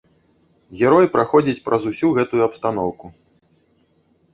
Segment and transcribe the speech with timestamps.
[0.79, 3.17] Герой праходзіць праз усю гэтую абстаноўку.